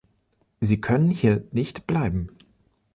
Sie 0.61 0.81
können 0.81 1.11
hier 1.11 1.43
nicht 1.51 1.85
bleiben. 1.85 2.25